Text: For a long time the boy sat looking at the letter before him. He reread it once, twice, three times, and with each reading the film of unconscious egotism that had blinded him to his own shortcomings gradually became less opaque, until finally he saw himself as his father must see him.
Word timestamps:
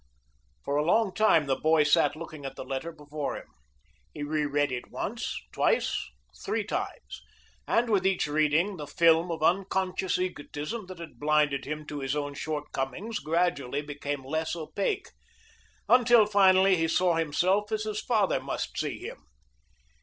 For 0.65 0.77
a 0.77 0.83
long 0.83 1.13
time 1.13 1.45
the 1.45 1.55
boy 1.55 1.83
sat 1.83 2.15
looking 2.15 2.43
at 2.43 2.55
the 2.55 2.63
letter 2.65 2.91
before 2.91 3.37
him. 3.37 3.45
He 4.15 4.23
reread 4.23 4.71
it 4.71 4.89
once, 4.89 5.39
twice, 5.51 6.09
three 6.43 6.63
times, 6.63 7.21
and 7.67 7.87
with 7.87 8.03
each 8.03 8.25
reading 8.25 8.77
the 8.77 8.87
film 8.87 9.29
of 9.31 9.43
unconscious 9.43 10.17
egotism 10.17 10.87
that 10.87 10.97
had 10.97 11.19
blinded 11.19 11.65
him 11.65 11.85
to 11.85 11.99
his 11.99 12.15
own 12.15 12.33
shortcomings 12.33 13.19
gradually 13.19 13.83
became 13.83 14.25
less 14.25 14.55
opaque, 14.55 15.09
until 15.87 16.25
finally 16.25 16.75
he 16.77 16.87
saw 16.87 17.13
himself 17.17 17.71
as 17.71 17.83
his 17.83 18.01
father 18.01 18.39
must 18.39 18.79
see 18.79 18.97
him. 18.97 19.27